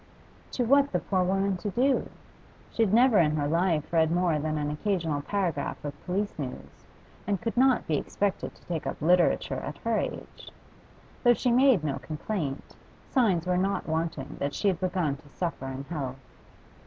To 0.53 0.63
was 0.63 0.87
the 0.87 0.97
poor 0.97 1.23
woman 1.23 1.57
to 1.57 1.69
do? 1.69 2.09
She 2.71 2.81
had 2.81 2.91
never 2.91 3.19
in 3.19 3.35
her 3.35 3.47
life 3.47 3.93
read 3.93 4.09
more 4.11 4.39
than 4.39 4.57
an 4.57 4.71
occasional 4.71 5.21
paragraph 5.21 5.85
of 5.85 6.05
police 6.07 6.39
news, 6.39 6.87
and 7.27 7.39
could 7.39 7.55
not 7.55 7.85
be 7.85 7.97
expected 7.99 8.55
to 8.55 8.65
take 8.65 8.87
up 8.87 8.99
literature 8.99 9.59
at 9.59 9.77
her 9.83 9.99
age. 9.99 10.49
Though 11.23 11.35
she 11.35 11.51
made 11.51 11.83
no 11.83 11.99
complaint, 11.99 12.75
signs 13.11 13.45
were 13.45 13.57
not 13.59 13.87
wanting 13.87 14.37
that 14.39 14.55
she 14.55 14.69
had 14.69 14.79
begun 14.79 15.17
to 15.17 15.29
suffer 15.29 15.67
in 15.67 15.83
health. 15.83 16.17